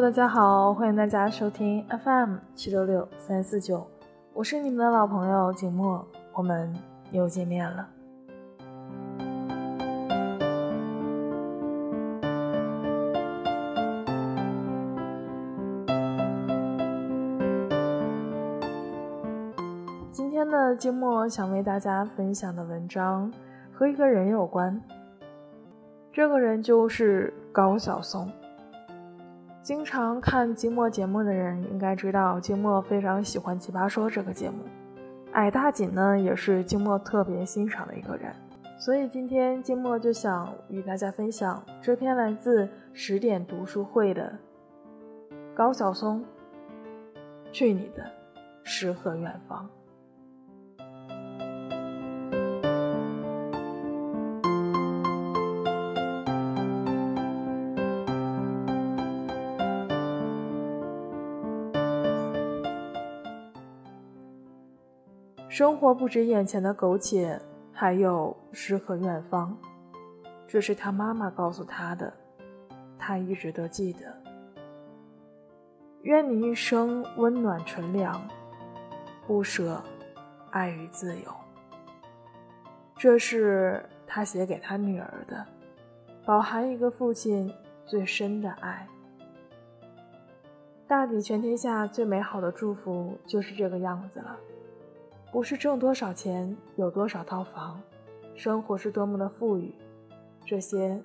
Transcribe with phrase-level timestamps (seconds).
[0.00, 3.86] 大家好，欢迎大家收听 FM 七六六三四九，
[4.32, 6.02] 我是你们的老朋友景墨，
[6.32, 6.74] 我们
[7.12, 7.86] 又见面了。
[20.10, 23.30] 今天的静默想为大家分享的文章
[23.70, 24.80] 和一个人有关，
[26.10, 28.26] 这个人就是高晓松。
[29.62, 34.64] 经常看金墨节目的人应该知道，静默非常喜欢《奇葩说》这个节目。
[35.32, 38.32] 矮大紧呢，也是静默特别欣赏的一个人。
[38.78, 44.32] 所以今天静默就想与大家分享这篇来自十点读书会的
[45.54, 46.24] 高晓松。
[47.52, 48.04] 去你的
[48.64, 49.68] 诗和远方！
[65.60, 67.38] 生活不止眼前的苟且，
[67.70, 69.54] 还有诗和远方。
[70.48, 72.10] 这是他妈妈告诉他的，
[72.98, 74.00] 他一直都记得。
[76.00, 78.26] 愿你一生温暖纯良，
[79.26, 79.84] 不舍
[80.50, 81.30] 爱与自由。
[82.96, 85.46] 这是他写给他女儿的，
[86.24, 87.52] 饱含一个父亲
[87.84, 88.88] 最深的爱。
[90.88, 94.38] 大抵全天下最美好的祝福就是这个样子了。
[95.32, 97.80] 不是挣多少钱，有多少套房，
[98.34, 99.72] 生活是多么的富裕，
[100.44, 101.00] 这些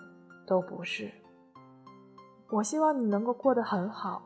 [0.47, 1.11] 都不是。
[2.49, 4.23] 我希望你能够过得很好，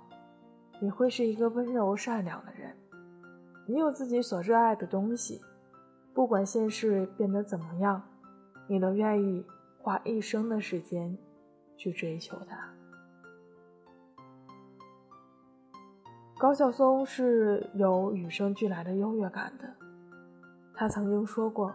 [0.79, 2.73] 你会是一个温柔善良的人，
[3.67, 5.41] 你有自己所热爱的东西，
[6.13, 8.01] 不管现实变得怎么样，
[8.67, 9.45] 你都愿意
[9.81, 11.17] 花一生的时间
[11.75, 12.73] 去追求它。
[16.37, 19.75] 高晓松是有与生俱来的优越感的。
[20.79, 21.73] 他曾经说过，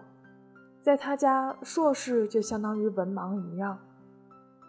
[0.81, 3.79] 在他家，硕士就相当于文盲一样。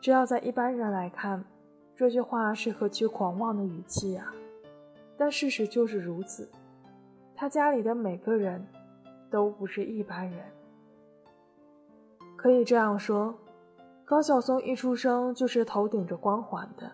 [0.01, 1.41] 只要在一般人来看，
[1.95, 4.29] 这句话是何其狂妄的语气呀！
[5.15, 6.49] 但事实就是如此。
[7.33, 8.61] 他家里的每个人
[9.31, 10.43] 都不是一般人。
[12.35, 13.33] 可以这样说，
[14.03, 16.91] 高晓松一出生就是头顶着光环的。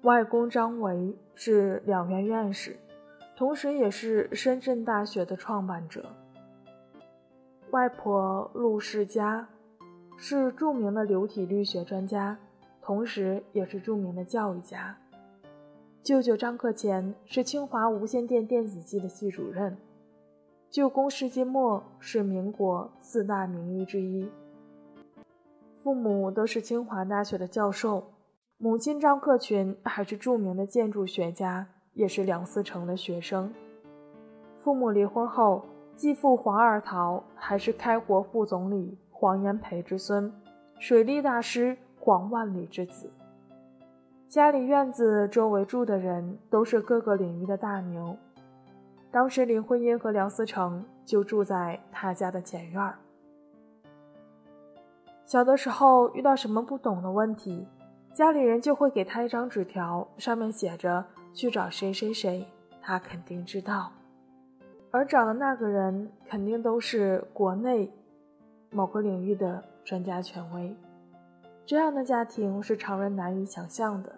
[0.00, 2.74] 外公张维是两院院士，
[3.36, 6.06] 同时也是深圳大学的创办者。
[7.72, 9.48] 外婆陆世佳
[10.16, 12.36] 是著名的流体力学专家，
[12.82, 14.96] 同时也是著名的教育家。
[16.02, 19.76] 舅舅张克乾是清华无线电电子系的系主任。
[20.68, 24.28] 舅公世纪末是民国四大名医之一。
[25.84, 28.02] 父母都是清华大学的教授，
[28.58, 33.54] 母亲张克群还是著名的建筑学家，也是梁思成的学生。
[34.58, 35.64] 父母离婚后。
[36.00, 40.32] 继父黄二桃还是开国副总理黄炎培之孙，
[40.78, 43.12] 水利大师黄万里之子。
[44.26, 48.16] 家里院子周围住的人都是各个领域的大牛。
[49.10, 52.98] 当时林徽因和梁思成就住在他家的前院儿。
[55.26, 57.68] 小的时候遇到什么不懂的问题，
[58.14, 62.48] 家里人就会给他一张纸条，上面写着去找谁谁谁，
[62.80, 63.92] 他肯定知道。
[64.92, 67.88] 而找的那个人肯定都是国内
[68.70, 70.74] 某个领域的专家权威，
[71.64, 74.12] 这样的家庭是常人难以想象的。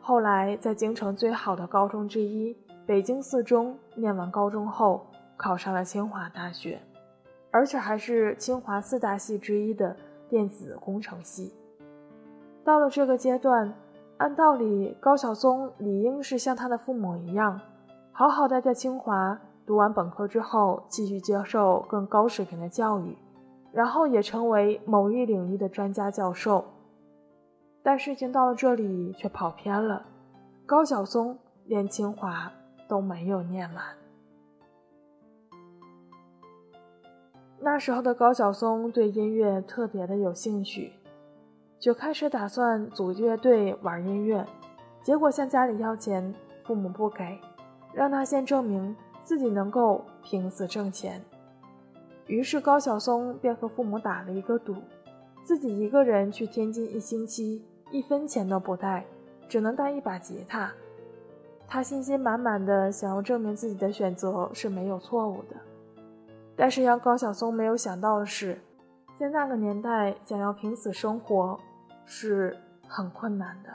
[0.00, 6.80] 后来在京城最好的高中之一北京四中念完高中后，考上了清华大学，
[7.50, 9.94] 而且还是清华四大系之一的
[10.28, 11.52] 电子工程系。
[12.64, 13.74] 到了这个阶段，
[14.16, 17.60] 按道理高晓松理应是像他的父母一样，
[18.12, 19.38] 好好待在清华。
[19.66, 23.18] 读完本科之后，继续接受更高水平的教育，
[23.72, 26.64] 然后也成为某一领域的专家教授。
[27.82, 30.06] 但事情到了这里却跑偏了，
[30.64, 32.52] 高晓松连清华
[32.88, 33.84] 都没有念完。
[37.58, 40.92] 那时候的高晓松对音乐特别的有兴趣，
[41.80, 44.46] 就开始打算组乐队玩音乐，
[45.02, 47.40] 结果向家里要钱，父母不给，
[47.92, 48.94] 让他先证明。
[49.26, 51.20] 自己能够拼死挣钱，
[52.28, 54.76] 于是高晓松便和父母打了一个赌，
[55.42, 59.04] 自己一个人去天津一星期，一分钱都不带，
[59.48, 60.72] 只能带一把吉他。
[61.66, 65.56] 他信心满满的想要证明自己的选择是没有错误的。
[66.54, 68.56] 但是让高晓松没有想到的是，
[69.16, 71.58] 在那个年代想要拼死生活
[72.04, 72.56] 是
[72.86, 73.70] 很困难的。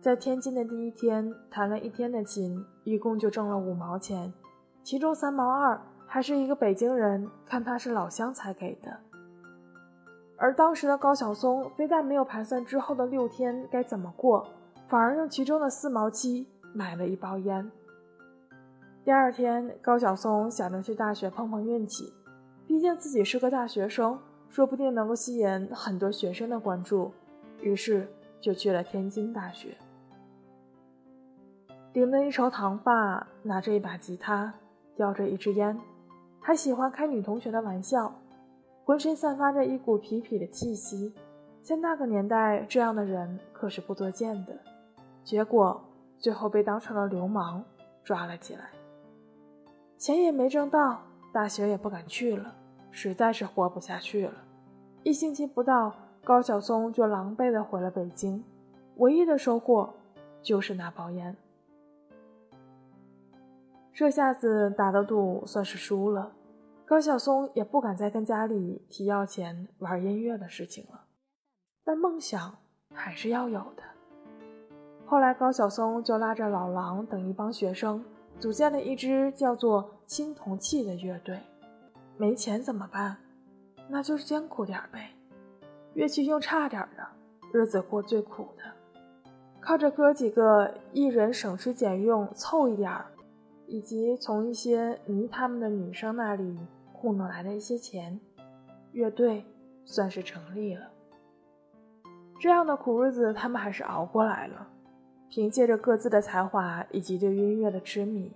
[0.00, 4.32] 在天津的第一天弹了一天的琴，一共就挣了五毛钱，
[4.82, 8.96] 其中三毛二还是一个北京人看他是老乡才给的。
[10.38, 14.48] 而当时的高晓松非但没有盘算之后的六天该怎么过，
[14.88, 17.70] 反而用其中的四毛七买了一包烟。
[19.04, 22.10] 第二天，高晓松想着去大学碰碰运气，
[22.66, 24.18] 毕竟自己是个大学生，
[24.48, 27.12] 说不定能够吸引很多学生的关注，
[27.60, 28.08] 于是
[28.40, 29.76] 就去了天津大学。
[31.92, 34.54] 顶着一勺糖发，拿着一把吉他，
[34.94, 35.76] 叼着一支烟，
[36.40, 38.12] 还喜欢开女同学的玩笑。
[38.84, 41.12] 浑身散发着一股痞痞的气息，
[41.62, 44.56] 在那个年代，这样的人可是不多见的。
[45.24, 45.80] 结果
[46.18, 47.62] 最后被当成了流氓
[48.04, 48.70] 抓了起来，
[49.98, 51.00] 钱也没挣到，
[51.32, 52.54] 大学也不敢去了，
[52.90, 54.34] 实在是活不下去了。
[55.02, 55.92] 一星期不到，
[56.24, 58.42] 高晓松就狼狈地回了北京，
[58.96, 59.92] 唯一的收获
[60.42, 61.36] 就是那包烟。
[64.00, 66.32] 这下子打的赌算是输了。
[66.86, 71.02] 高晓松也不敢再跟家里提要钱玩音乐的事情了，
[71.84, 72.56] 但梦想
[72.94, 73.82] 还是要有的。
[75.04, 78.02] 后来，高晓松就拉着老狼等一帮学生，
[78.38, 81.38] 组建了一支叫做“青铜器”的乐队。
[82.16, 83.18] 没钱怎么办？
[83.86, 85.10] 那就是艰苦点呗。
[85.92, 87.06] 乐器用差点的，
[87.52, 88.64] 日子过最苦的。
[89.60, 93.04] 靠着哥几个一人省吃俭用凑一点儿，
[93.70, 96.58] 以及从一些迷他们的女生那里。
[96.92, 98.20] 糊弄来的一些钱，
[98.92, 99.42] 乐队
[99.86, 100.90] 算是成立了。
[102.38, 104.68] 这样的苦日子，他们还是熬过来了。
[105.30, 108.30] 凭借着各自的才华以及对音乐的痴迷，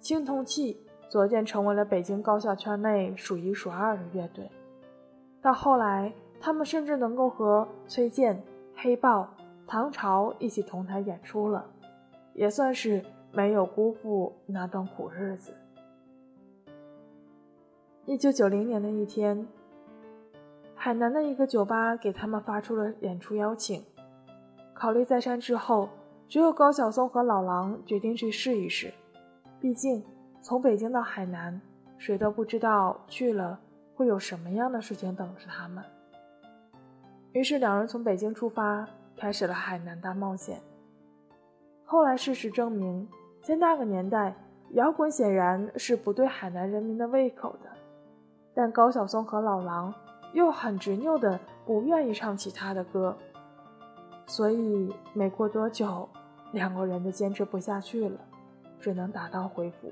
[0.00, 4.50] 青铜器逐渐成为了北京高校圈内数一数二的乐队。
[5.40, 8.42] 到后来，他们甚至能够和崔健、
[8.74, 9.32] 黑豹、
[9.64, 11.64] 唐朝一起同台演出了，
[12.34, 13.00] 也算是
[13.32, 15.54] 没有辜负那段苦日子。
[18.06, 19.46] 一九九零年的一天，
[20.74, 23.84] 海南的一个酒吧给他们发出了演出邀请。
[24.74, 25.88] 考虑再三之后，
[26.26, 28.92] 只有高晓松和老狼决定去试一试。
[29.60, 30.02] 毕竟
[30.40, 31.60] 从北京到海南，
[31.98, 33.60] 谁都不知道去了
[33.94, 35.84] 会有什么样的事情等着他们。
[37.32, 40.58] 于是两人从北京出发，开始了海南大冒险。
[41.84, 43.06] 后来事实证明，
[43.42, 44.34] 在那个年代，
[44.70, 47.70] 摇滚显然是不对海南人民的胃口的。
[48.54, 49.94] 但高晓松和老狼
[50.32, 53.16] 又很执拗的不愿意唱其他的歌，
[54.26, 56.08] 所以没过多久，
[56.52, 58.18] 两个人就坚持不下去了，
[58.78, 59.90] 只能打道回府。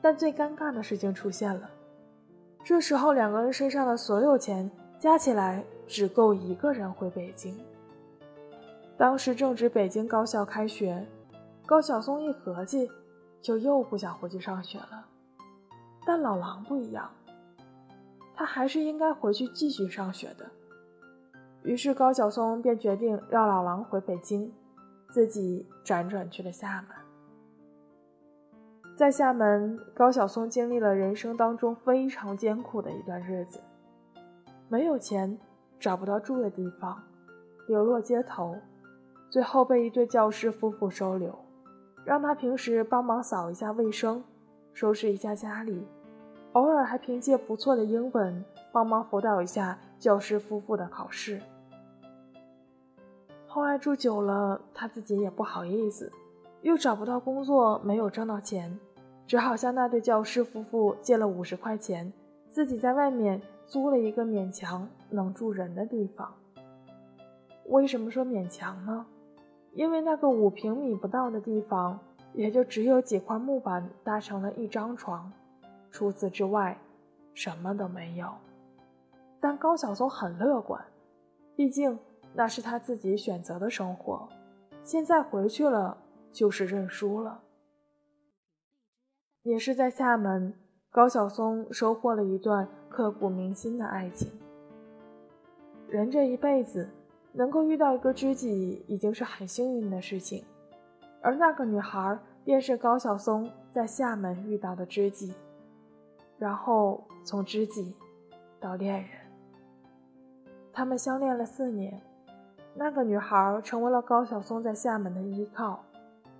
[0.00, 1.68] 但最尴尬的事情出现了，
[2.62, 7.58] 这时候两个人身上的所有钱加起来只够一个人回北京。
[8.96, 11.04] 当时正值北京高校开学，
[11.66, 12.90] 高晓松一合计，
[13.40, 15.06] 就又不想回去上学了。
[16.04, 17.10] 但老狼不一样，
[18.34, 20.44] 他还是应该回去继续上学的。
[21.62, 24.52] 于是高晓松便决定让老狼回北京，
[25.08, 26.90] 自己辗转去了厦门。
[28.94, 33.58] 在厦门，高晓松经历了人生当中非常艰苦的一段日子，
[34.68, 35.38] 没有钱，
[35.80, 37.02] 找不到住的地方，
[37.66, 38.54] 流落街头，
[39.30, 41.36] 最后被一对教师夫妇收留，
[42.04, 44.22] 让他平时帮忙扫一下卫生。
[44.72, 45.86] 收拾一下家里，
[46.52, 51.40] 偶尔还凭借不错的英文帮忙辅导一下教师夫妇的考试。
[53.46, 56.12] 后来住久了，他自己也不好意思，
[56.62, 58.76] 又找不到工作，没有挣到钱，
[59.28, 62.12] 只好向那对教师夫妇借了五十块钱，
[62.50, 66.34] 自己在外面租了一个勉强能住人的地方。
[67.66, 69.06] 为什么说勉强呢？
[69.74, 71.98] 因为那个五平米不到的地方。
[72.34, 75.32] 也就只有几块木板搭成了一张床，
[75.92, 76.76] 除此之外，
[77.32, 78.28] 什么都没有。
[79.38, 80.84] 但高晓松很乐观，
[81.54, 81.96] 毕竟
[82.34, 84.28] 那是他自己选择的生活。
[84.82, 85.96] 现在回去了，
[86.32, 87.40] 就是认输了。
[89.44, 90.54] 也是在厦门，
[90.90, 94.28] 高晓松收获了一段刻骨铭心的爱情。
[95.88, 96.88] 人这一辈子
[97.36, 100.44] 能够遇到一个知己，已经是很幸运的事情。
[101.20, 105.34] 而那个女孩便是高晓松在厦门遇到的知己，
[106.38, 107.94] 然后从知己
[108.60, 109.10] 到恋人，
[110.72, 112.00] 他们相恋了四年。
[112.76, 115.82] 那个女孩成为了高晓松在厦门的依靠，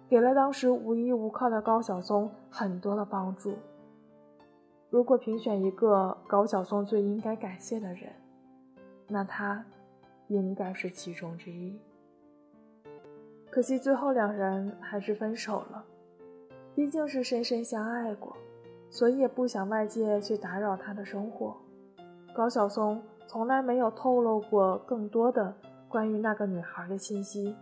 [0.09, 3.55] 给了当时无依无靠的高晓松很多的帮助。
[4.91, 8.13] 如果评选一个高晓松最应该感谢的人，
[9.09, 9.65] 那他
[10.29, 11.79] 应该是其中之一。
[13.51, 15.85] 可惜最后两人还是分手了。
[16.75, 18.37] 毕竟是深深相爱过，
[18.91, 21.57] 所以也不想外界去打扰他的生活。
[22.35, 25.55] 高晓松从来没有透露过更多的
[25.89, 27.55] 关于那个女孩的信息，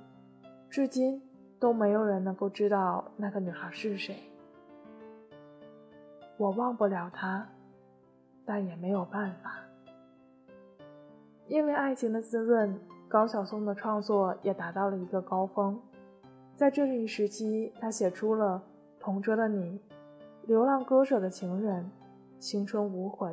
[0.71, 1.21] 至今
[1.61, 4.17] 都没有人能够知道那个女孩是谁。
[6.39, 7.47] 我忘不了她，
[8.47, 9.62] 但也没有办法。
[11.49, 15.79] 因为爱情的滋润，高晓松的创作也达到了一个高峰。
[16.57, 18.63] 在这一时期，他写出了
[19.03, 19.79] 《同桌的你》
[20.47, 21.85] 《流浪歌手的情人》
[22.39, 23.29] 《青春无悔》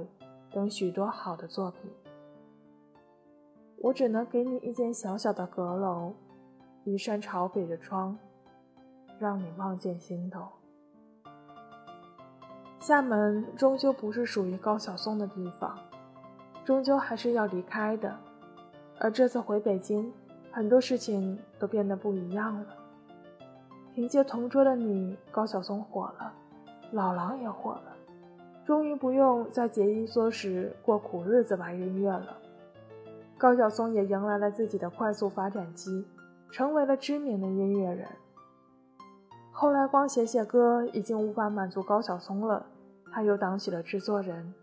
[0.53, 1.91] 等许多好的作品。
[3.81, 6.13] 我只能给你一间小小的阁楼，
[6.83, 8.17] 一扇朝北的窗，
[9.17, 10.45] 让你望见心头。
[12.79, 15.77] 厦门终究不是属于高晓松的地方。
[16.69, 18.15] 终究还是要离开的，
[18.99, 20.13] 而这次回北京，
[20.51, 22.67] 很多事情都变得不一样了。
[23.95, 26.31] 凭借《同桌的你》，高晓松火了，
[26.91, 27.97] 老狼也火了，
[28.67, 32.37] 终于不用在节衣缩食过苦日子玩音乐了。
[33.35, 36.05] 高晓松也迎来了自己的快速发展期，
[36.51, 38.07] 成为了知名的音乐人。
[39.51, 42.63] 后来，光写写歌已经无法满足高晓松了，
[43.11, 44.53] 他又当起了制作人。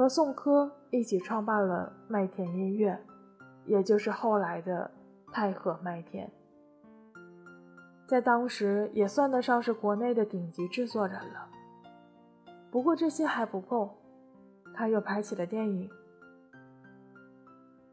[0.00, 2.98] 和宋柯一起创办了麦田音乐，
[3.66, 4.90] 也就是后来的
[5.30, 6.26] 太和麦田，
[8.06, 11.46] 在当时也算得上是国内的顶级制作人了。
[12.70, 13.90] 不过这些还不够，
[14.72, 15.90] 他又拍起了电影，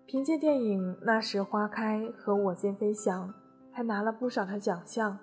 [0.06, 3.28] 凭借电影《那时花开》和《我心飞翔》，
[3.74, 5.20] 还拿了不少的奖项，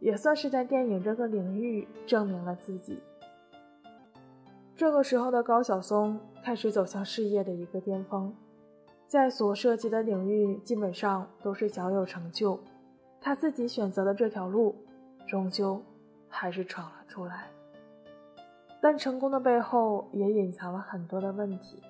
[0.00, 3.00] 也算是在电影这个领域证明了自己。
[4.76, 8.34] 这个时候的高晓松开始走向事业的一个巅峰，
[9.06, 12.58] 在所涉及的领域基本上都是小有成就。
[13.20, 14.74] 他自己选择的这条路，
[15.28, 15.80] 终究
[16.28, 17.48] 还是闯了出来。
[18.80, 21.80] 但成功的背后也隐藏了很多的问题。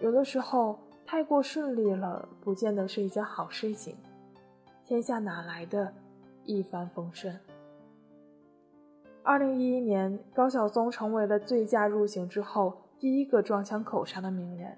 [0.00, 3.96] 有的时候太过顺利了，不见得是一件好事情。
[4.84, 5.92] 天下哪来的
[6.44, 7.40] 一帆风顺？
[9.26, 14.76] 二零一一年，高晓松成为了醉驾入刑之后第一个撞枪口上的名人。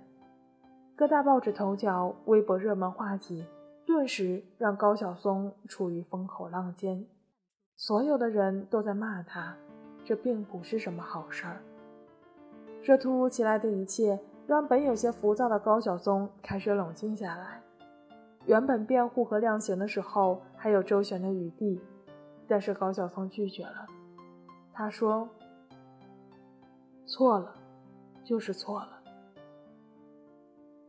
[0.94, 3.44] 各大报纸头条、微博热门话题，
[3.84, 7.04] 顿时让高晓松处于风口浪尖。
[7.74, 9.56] 所有的人都在骂他，
[10.04, 11.60] 这并不是什么好事儿。
[12.84, 17.60] 这突如其来的一切，让本有些浮躁的高晓松开始冷静下来。
[18.44, 21.80] 原本辩护和量刑的时候还有周旋的余地，
[22.46, 23.86] 但是高晓松拒绝了。
[24.78, 25.26] 他说
[27.08, 27.54] ：“错了，
[28.22, 29.00] 就是错了。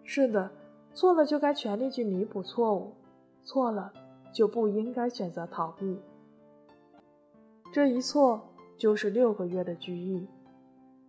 [0.04, 0.52] 是的，
[0.94, 2.92] 错了就该全力去弥补错误，
[3.46, 3.94] 错了
[4.34, 6.02] 就不应该选择逃避。
[7.72, 8.42] 这一错
[8.78, 10.28] 就是六个月的拘役。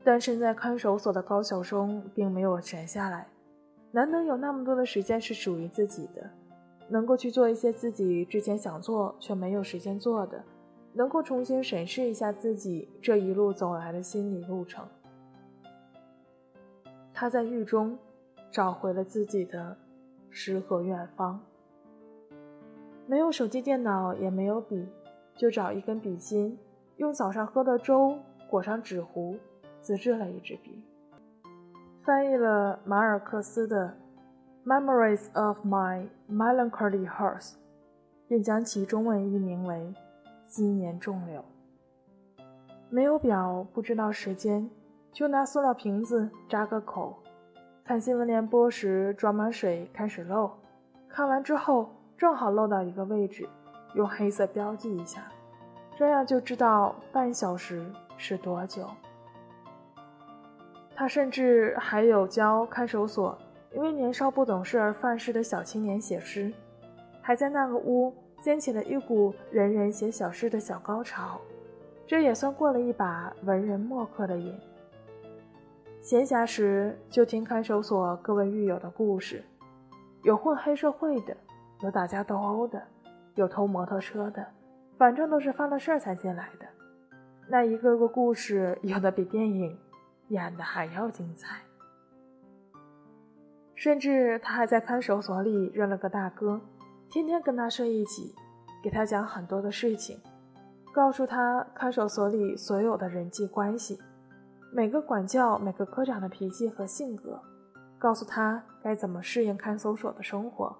[0.04, 3.26] 但身在看守所的高晓松并没有闲下来，
[3.90, 6.30] 难得有那么多的时间是属于自己的，
[6.88, 10.44] 能够去做一些自己之前想做却没有时间做的。”
[10.98, 14.84] 能够重新审视一下自己这一路走来的心理路程。
[17.14, 17.96] 他在狱中
[18.50, 19.76] 找回了自己的
[20.28, 21.38] 诗和远方。
[23.06, 24.88] 没有手机、电脑，也没有笔，
[25.36, 26.58] 就找一根笔芯，
[26.96, 28.18] 用早上喝的粥
[28.50, 29.36] 裹上纸糊，
[29.80, 30.82] 自制了一支笔。
[32.02, 33.94] 翻译了马尔克斯的
[34.66, 37.42] 《Memories of My Melancholy Heart》，
[38.26, 39.94] 并将其中文译名为。
[40.48, 41.44] 今年种柳，
[42.88, 44.70] 没有表，不知道时间，
[45.12, 47.18] 就拿塑料瓶子扎个口。
[47.84, 50.50] 看新闻联播时，装满水开始漏，
[51.06, 53.46] 看完之后正好漏到一个位置，
[53.92, 55.30] 用黑色标记一下，
[55.98, 57.84] 这样就知道半小时
[58.16, 58.88] 是多久。
[60.96, 63.36] 他甚至还有教看守所
[63.74, 66.50] 因为年少不懂事而犯事的小青年写诗，
[67.20, 68.14] 还在那个屋。
[68.40, 71.40] 掀起了一股人人写小诗的小高潮，
[72.06, 74.58] 这也算过了一把文人墨客的瘾。
[76.00, 79.44] 闲暇时就听看守所各位狱友的故事，
[80.22, 81.36] 有混黑社会的，
[81.80, 82.82] 有打架斗殴的，
[83.34, 84.46] 有偷摩托车的，
[84.96, 86.66] 反正都是犯了事儿才进来的。
[87.48, 89.76] 那一个个故事，有的比电影
[90.28, 91.58] 演的还要精彩。
[93.74, 96.60] 甚至他还在看守所里认了个大哥。
[97.10, 98.34] 天天跟他睡一起，
[98.82, 100.20] 给他讲很多的事情，
[100.92, 103.98] 告诉他看守所里所有的人际关系，
[104.70, 107.40] 每个管教、每个科长的脾气和性格，
[107.98, 110.76] 告诉他该怎么适应看守所的生活，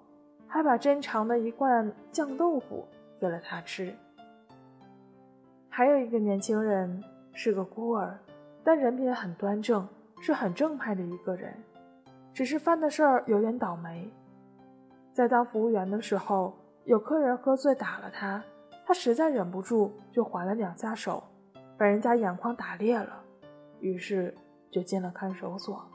[0.47, 2.85] 还把珍藏的一罐酱豆腐
[3.19, 3.91] 给了他吃。
[5.67, 8.19] 还有一个年轻人是个孤儿，
[8.63, 9.87] 但人品很端正，
[10.21, 11.51] 是很正派的一个人，
[12.33, 14.07] 只是犯的事儿有点倒霉。
[15.19, 16.53] 在当服务员的时候，
[16.85, 18.41] 有客人喝醉打了他，
[18.85, 21.21] 他实在忍不住就还了两下手，
[21.77, 23.21] 把人家眼眶打裂了，
[23.81, 24.33] 于是
[24.71, 25.85] 就进了看守所。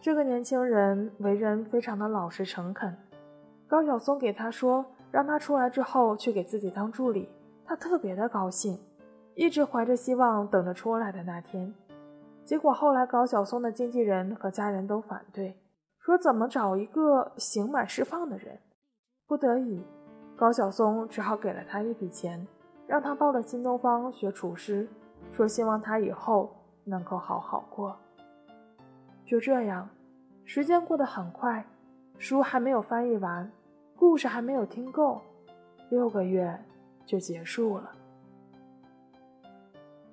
[0.00, 2.92] 这个年轻人为人非常的老实诚恳，
[3.68, 7.28] 高晓松给他说，让他出来之后去给自己当助理。
[7.64, 8.76] 他特别的高兴，
[9.36, 11.72] 一直怀着希望等着出来的那天。
[12.44, 15.56] 结果后来高晓松的经纪人和家人都反对，
[16.08, 18.58] 说怎么找一个刑满释放的人？
[19.26, 19.84] 不得已，
[20.38, 22.48] 高晓松只好给了他一笔钱，
[22.86, 24.88] 让他报了新东方学厨师，
[25.32, 26.50] 说希望他以后
[26.84, 27.94] 能够好好过。
[29.26, 29.86] 就这样，
[30.46, 31.62] 时间过得很快，
[32.16, 33.52] 书还没有翻译完，
[33.94, 35.20] 故事还没有听够，
[35.90, 36.58] 六个月。
[37.04, 37.90] 就结束了。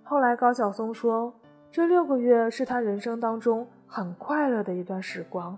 [0.03, 1.33] 后来高晓松说，
[1.71, 5.57] 这六个月是他人生当中很快乐的一段时光，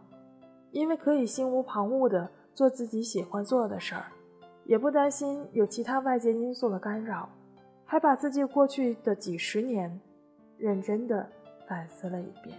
[0.72, 4.06] 因为可以心无旁骛的做自己喜欢做的事儿，
[4.66, 7.30] 也不担心有其他外界因素的干扰，
[7.86, 10.00] 还把自己过去的几十年
[10.58, 11.28] 认真的
[11.68, 12.58] 反思了一遍。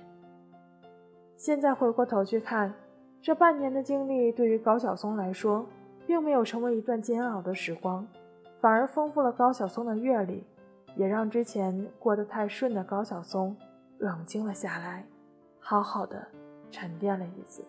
[1.36, 2.74] 现在回过头去看，
[3.20, 5.66] 这半年的经历对于高晓松来说，
[6.06, 8.06] 并没有成为一段煎熬的时光。
[8.60, 10.44] 反而丰富了高晓松的阅历，
[10.96, 13.56] 也让之前过得太顺的高晓松
[13.98, 15.06] 冷静了下来，
[15.60, 16.26] 好好的
[16.70, 17.62] 沉淀了一次。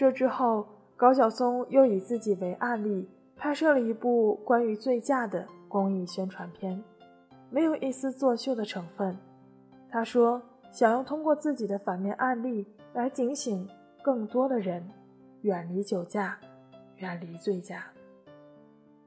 [0.00, 0.66] 这之后，
[0.96, 6.82] 高晓松又以自己为案例，拍摄了一部关于醉驾的公益宣传片，
[7.50, 9.14] 没有一丝作秀的成分。
[9.90, 10.40] 他说，
[10.72, 13.68] 想要通过自己的反面案例来警醒
[14.00, 14.88] 更多的人，
[15.42, 16.38] 远离酒驾，
[16.96, 17.84] 远离醉驾。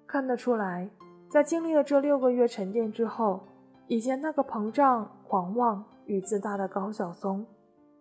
[0.06, 0.88] 看得出来，
[1.28, 3.40] 在经历了这六个月沉淀之后，
[3.88, 7.44] 以前那个膨胀、狂妄与自大的高晓松，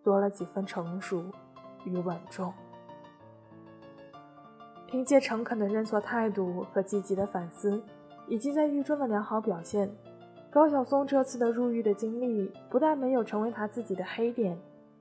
[0.03, 1.25] 多了几分成熟
[1.85, 2.53] 与稳重。
[4.93, 7.81] 凭借诚恳的认错态度和积极的反思，
[8.27, 9.89] 以及在狱中的良好表现，
[10.51, 14.55] 高晓松这次的入狱的经历，不但没有成为他自己的黑点，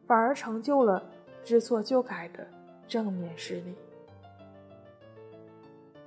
[0.07, 1.05] 反而成就了
[1.45, 2.47] 知错就改的
[2.89, 3.75] 正面事例。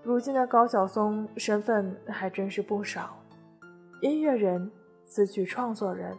[0.02, 3.16] 如今的高晓松身份还真是不少：
[4.02, 4.72] 音乐人、
[5.06, 6.18] 词曲创作人、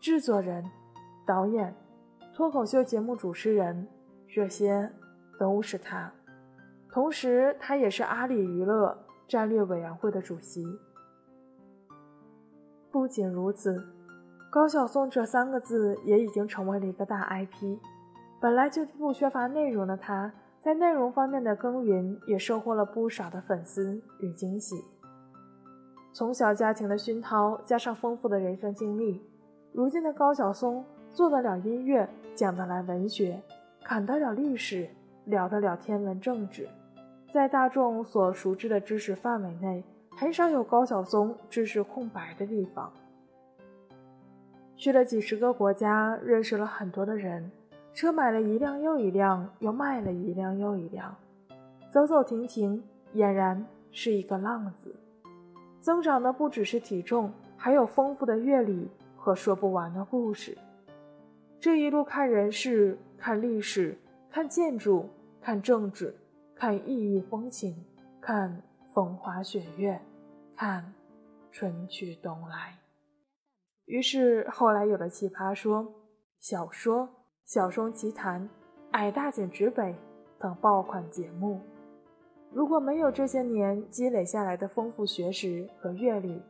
[0.00, 0.64] 制作人、
[1.26, 1.74] 导演、
[2.34, 3.86] 脱口秀节目主持人，
[4.26, 4.90] 这些
[5.38, 6.10] 都是他。
[6.92, 10.62] 同时，他也是阿里娱乐战略委员会的主席。
[12.90, 13.82] 不仅如此，
[14.50, 17.78] 高晓松这三个字也已经成为了一个大 IP。
[18.38, 20.32] 本来就不缺乏内容的他。
[20.60, 24.84] 在内容方面的耕耘，也收获了不少的粉丝与惊喜。
[26.12, 29.20] 从小家庭的熏陶，加上丰富的人生经历，
[29.72, 33.42] 如今的高晓松做得了音乐，讲得来文学，
[33.82, 34.88] 侃得了历史，
[35.24, 36.68] 聊得了天文政治，
[37.32, 42.92] 在大众所熟知的知识范围内，很少有高晓松知识空白的地方。
[44.76, 47.50] 去了几十个国家，认识了很多的人。
[47.94, 51.16] 车买了一辆又一辆，又卖了一辆又一辆，
[51.88, 54.94] 走走停停，俨然是一个浪子。
[55.80, 60.54] 增长的不只是体重，还有丰富的阅历和说不完的故事。
[61.58, 63.96] 这一路看人事，看历史，
[64.30, 65.08] 看建筑，
[65.40, 66.14] 看政治，
[66.62, 67.74] 看异域风情，
[68.20, 70.00] 看风花雪月，
[70.54, 70.94] 看
[71.50, 72.78] 春去冬来。
[73.86, 75.92] 于是后来有了奇葩说、
[76.38, 77.08] 小说。
[77.44, 78.48] 小松奇谈、
[78.92, 79.92] 矮大紧直北
[80.38, 81.60] 等爆款节目，
[82.52, 86.40] 如果没有这些年积累下来的丰富学识和阅历，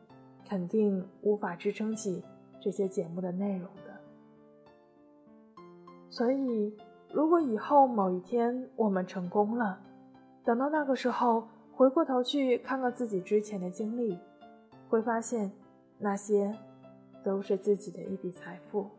[0.47, 2.23] 肯定无法支撑起
[2.61, 3.99] 这些节目的内容的。
[6.11, 6.77] 所以，
[7.11, 9.81] 如果以后某一天我们成功了，
[10.45, 14.17] 等到那个时候回过头去看看自己之前的经历，
[14.89, 15.51] 会发现
[15.97, 16.53] 那些
[17.23, 18.89] 都是自己的一笔财富。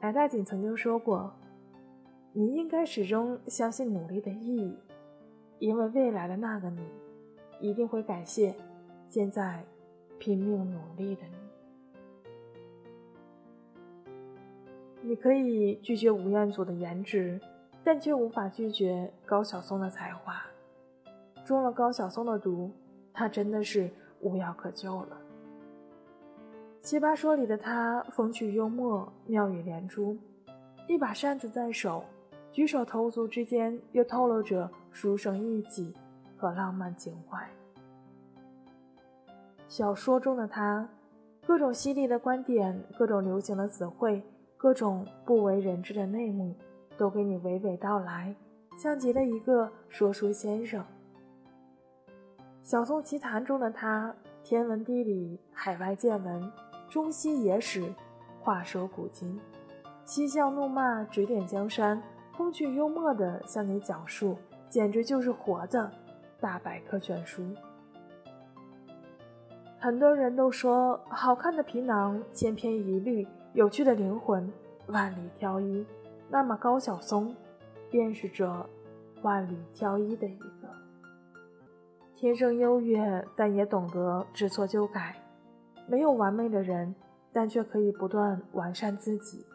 [0.00, 1.32] 白大锦曾经说过
[2.32, 4.78] ：“你应该始终相信努力的意义，
[5.58, 6.86] 因为未来的那个你，
[7.60, 8.54] 一定会感谢
[9.08, 9.64] 现在
[10.18, 11.36] 拼命努力的你。”
[15.08, 17.40] 你可以拒绝吴彦祖的颜值，
[17.82, 20.42] 但却无法拒绝高晓松的才华。
[21.44, 22.70] 中了高晓松的毒，
[23.12, 25.16] 他真的是无药可救了。
[26.82, 30.16] 奇葩说里的他风趣幽默，妙语连珠，
[30.86, 32.04] 一把扇子在手，
[32.52, 35.94] 举手投足之间又透露着书生意气
[36.36, 37.46] 和浪漫情怀。
[39.66, 40.88] 小说中的他，
[41.46, 44.22] 各种犀利的观点，各种流行的词汇，
[44.56, 46.54] 各种不为人知的内幕，
[46.98, 48.34] 都给你娓娓道来，
[48.76, 50.84] 像极了一个说书先生。
[52.62, 56.52] 小宋奇谈中的他，天文地理、海外见闻、
[56.90, 57.82] 中西野史，
[58.40, 59.40] 话说古今。
[60.04, 62.02] 嬉笑怒骂，指点江山，
[62.36, 64.36] 风趣幽默地向你讲述，
[64.68, 65.90] 简直就是活的
[66.40, 67.42] 大百科全书。
[69.78, 74.52] 很多人都说，好看的皮囊千篇一律，有趣的灵魂
[74.88, 75.86] 万里挑一。
[76.30, 77.34] 那么高晓松，
[77.90, 78.66] 便是这
[79.22, 80.68] 万里挑一的一个。
[82.14, 85.16] 天生优越，但也懂得知错就改。
[85.86, 86.94] 没有完美的人，
[87.32, 89.46] 但却可以不断完善自己。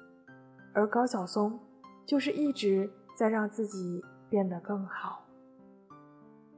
[0.74, 1.60] 而高晓松
[2.06, 5.24] 就是一直在让自己变得更好，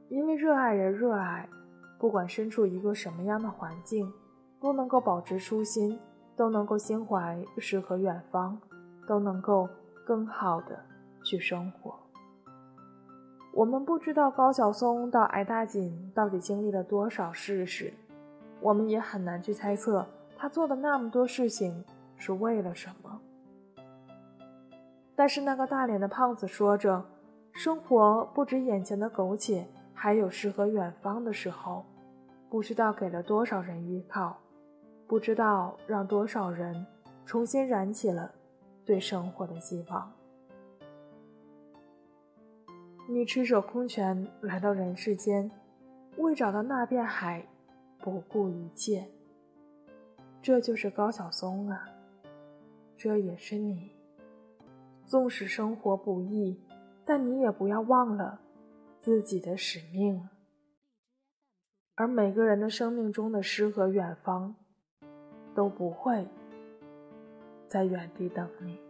[0.08, 1.46] 因为热爱人热爱，
[1.98, 4.10] 不管身处一个什么样的环境，
[4.58, 5.98] 都能够保持初心，
[6.34, 8.58] 都能够心怀诗和远方，
[9.06, 9.68] 都能够
[10.06, 10.78] 更好的
[11.24, 11.92] 去生活。
[13.52, 17.92] 我们不知道高晓松到挨大紧到底经历了多少事实，
[18.60, 20.06] 我们也很难去猜测
[20.38, 21.84] 他做的那么多事情
[22.16, 23.20] 是为了什么。
[25.16, 27.02] 但是那个大脸的胖子说着
[27.52, 31.84] ：“生活不止眼前的苟且，还有诗和远方的时候，
[32.50, 34.36] 不知道给了多少人依靠，
[35.06, 36.86] 不知道让多少人
[37.24, 38.30] 重新燃起了
[38.86, 40.10] 对生活的希望。
[43.08, 45.50] 你赤手空拳来到人世间，
[46.16, 47.46] 为找到那片海，
[47.98, 49.06] 不顾一切。
[50.40, 51.88] 这就是高晓松啊，
[52.96, 53.90] 这也是你。”
[55.06, 56.60] 纵使生活不易，
[57.04, 58.40] 但你也不要忘了
[59.00, 60.28] 自己的使命。
[61.94, 64.56] 而每个人的生命中的诗和远方，
[65.54, 66.26] 都不会
[67.76, 68.85] 在原地等你。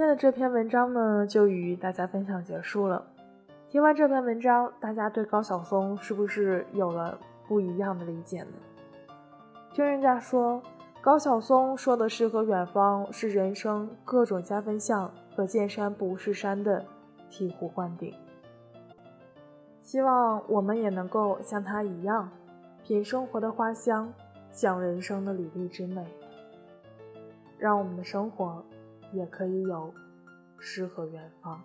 [0.00, 3.04] 今天的这篇文章呢，就与大家分享结束了。
[3.68, 8.52] 听完这篇文章，大家对高晓松是不是有了不一样的理解呢？
[9.74, 10.62] 听人家说，
[11.02, 16.82] 高晓松说的诗和远方是人生各种加分项和见山不是山的
[17.30, 18.14] 醍醐灌顶。
[19.82, 22.30] 希望我们也能够像他一样，
[22.82, 24.10] 品生活的花香，
[24.50, 26.02] 享人生的履历之美，
[27.58, 28.64] 让我们的生活
[29.12, 29.92] 也可以有。
[30.62, 31.58] 诗和远方。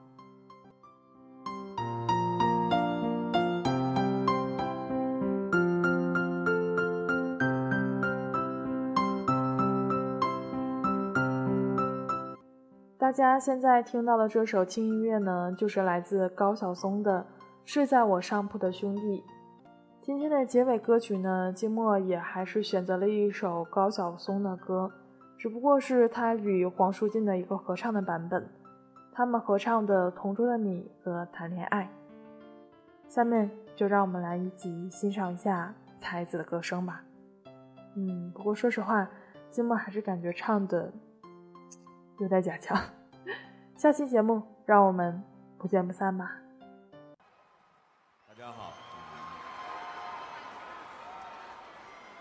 [12.97, 17.19] 大家现在听到的这首轻音乐呢，就是来自高晓松的
[17.65, 19.01] 《睡在我上铺的兄弟》。
[20.01, 24.89] 今天的结尾歌曲呢，静默也还是选择了一首高晓松的歌，
[25.37, 28.49] 只不过是他与黄舒骏的一个合唱的版本。
[29.13, 31.89] 他们合唱的《同桌的你》和《谈恋爱》，
[33.13, 37.01] 下面就让我们来一起欣赏一下才子的歌声吧。
[37.95, 39.07] 嗯，不过说实话，
[39.49, 40.91] 金默还是感觉唱的
[42.19, 42.77] 有点假腔。
[43.77, 45.23] 下期节目让我们
[45.57, 46.33] 不见不散吧。
[48.27, 48.73] 大家好，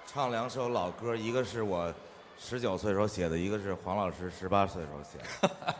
[0.06, 1.92] 唱两首老歌，一个是我
[2.38, 5.74] 十九岁时候写的，一个是黄老师十八岁时候写的。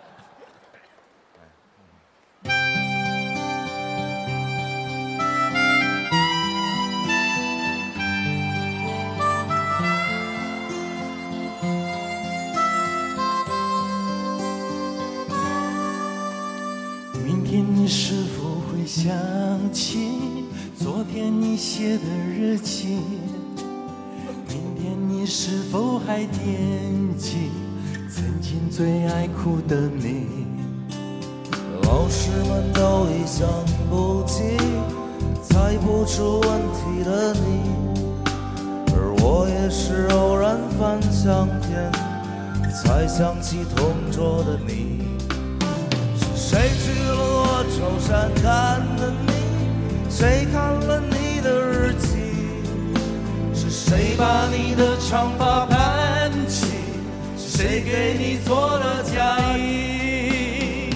[28.77, 30.27] 最爱哭的你？
[31.85, 33.49] 老师们都已想
[33.89, 34.57] 不起
[35.45, 37.61] 猜不出问题的你，
[38.93, 41.89] 而我也是偶然翻相片
[42.73, 45.07] 才想起同桌的你。
[46.17, 50.11] 是谁去了我舟山看的你？
[50.11, 52.09] 谁看了你的日记？
[53.55, 56.24] 是谁把你的长发盘？
[57.57, 60.91] 谁给你做了嫁衣？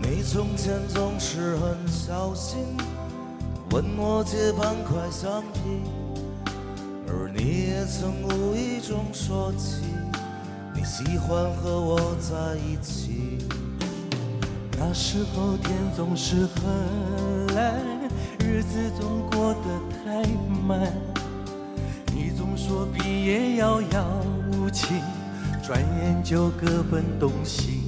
[0.00, 2.76] 你从前总是很小心，
[3.72, 5.82] 问我借半块橡皮，
[7.08, 9.82] 而你也曾无意中说起，
[10.86, 13.38] 喜欢和我在一起。
[14.78, 17.74] 那时候天总是很蓝，
[18.38, 20.22] 日子总过得太
[20.66, 20.92] 慢。
[22.14, 24.22] 你总说毕业遥遥
[24.52, 24.94] 无期，
[25.60, 27.82] 转眼就各奔东西。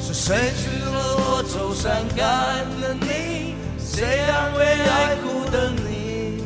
[0.00, 3.54] 是谁娶了我愁善感的你？
[3.78, 6.42] 谁安慰爱哭的你？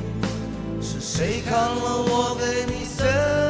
[0.83, 3.44] 是谁看了我给你写？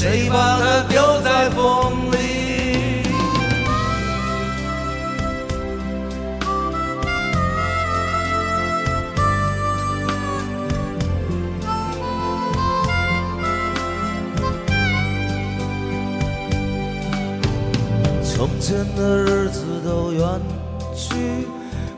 [0.00, 3.02] 谁把它丢在风里？
[18.24, 20.26] 从前的日子都远
[20.96, 21.14] 去，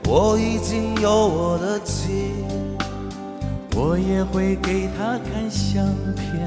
[0.08, 2.32] 我已经有我的妻。
[3.76, 5.86] 我也会给他看相
[6.16, 6.44] 片，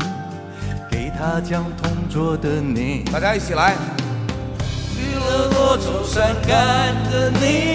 [1.28, 3.04] 他将同桌的你。
[3.12, 3.74] 大家一起来，
[4.94, 7.75] 去了多愁善感的你，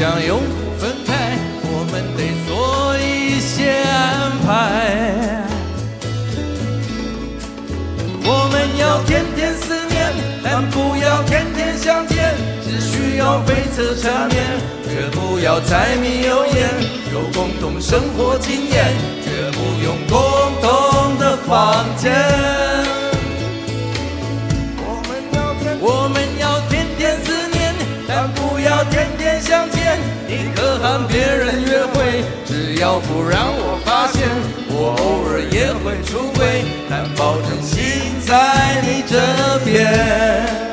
[0.00, 4.48] 想永不分开，我们得做一些安排。
[8.24, 10.10] 我们要天天思念，
[10.42, 12.34] 但不要天天相见。
[12.64, 14.42] 只需要悱恻缠绵，
[14.88, 16.70] 却不要柴米油盐。
[17.12, 20.18] 有共同生活经验，却不用共
[20.62, 22.10] 同的房间。
[28.28, 29.98] 不要天天相见。
[30.26, 34.28] 你可和别人约会，只要不让我发现。
[34.68, 39.18] 我偶尔也会出轨，但保证心在你这
[39.64, 40.69] 边。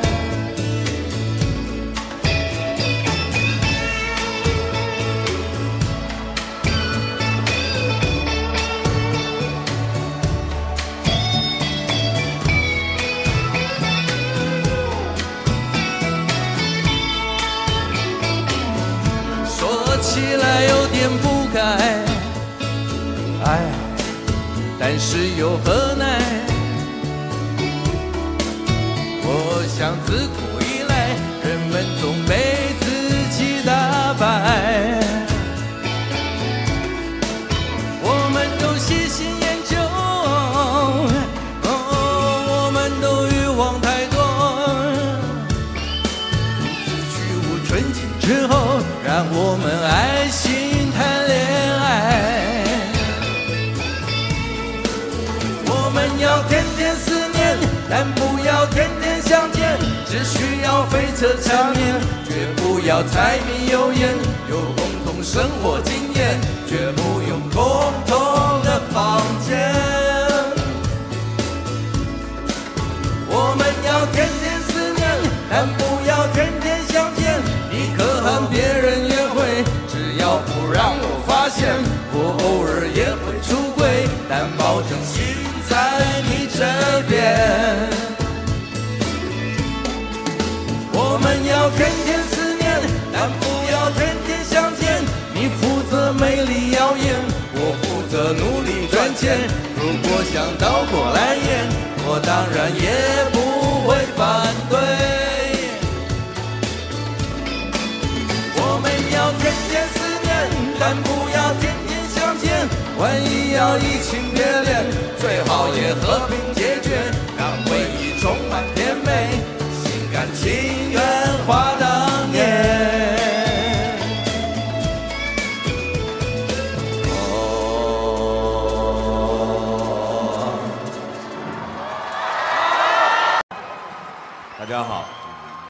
[21.76, 22.04] 爱，
[23.44, 23.60] 爱，
[24.78, 26.18] 但是又何奈？
[29.22, 30.57] 我想自古
[57.90, 61.94] 但不要天天相见，只需要悱恻缠绵，
[62.28, 64.14] 绝不要柴米油盐，
[64.50, 69.87] 有共同生活经验，绝不用共同的房间。
[100.38, 101.68] 想倒过来演，
[102.06, 103.37] 我当然也。